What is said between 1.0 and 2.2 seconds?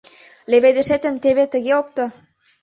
теве тыге опто.